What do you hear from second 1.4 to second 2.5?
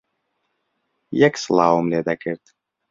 سڵاوم لێ دەکرد